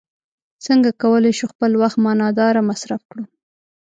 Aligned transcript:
څنګه 0.65 0.89
کولی 1.01 1.31
شو 1.37 1.45
خپل 1.53 1.71
وخت 1.81 1.97
معنا 2.05 2.29
داره 2.39 2.67
مصرف 2.69 3.01
کړو. 3.09 3.23